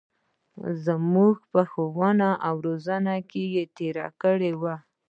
زمـوږ 0.83 1.35
په 1.51 1.61
ښـوونه 1.71 2.29
او 2.47 2.55
روزنـه 2.65 3.15
کـې 3.29 3.45
تېـر 3.75 3.97
کـړى 4.21 4.51
و. 4.61 4.63